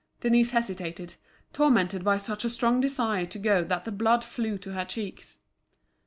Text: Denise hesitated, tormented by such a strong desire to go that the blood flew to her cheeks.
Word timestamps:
Denise 0.21 0.49
hesitated, 0.49 1.13
tormented 1.53 2.03
by 2.03 2.17
such 2.17 2.43
a 2.43 2.49
strong 2.49 2.81
desire 2.81 3.27
to 3.27 3.37
go 3.37 3.63
that 3.63 3.85
the 3.85 3.91
blood 3.91 4.23
flew 4.23 4.57
to 4.57 4.73
her 4.73 4.83
cheeks. 4.83 5.41